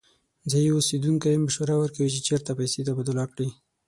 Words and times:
ځایی 0.51 0.69
اوسیدونکی 0.73 1.35
مشوره 1.45 1.75
ورکوي 1.77 2.09
چې 2.15 2.19
چیرته 2.27 2.51
پیسې 2.59 2.79
تبادله 2.87 3.25
کړي. 3.31 3.49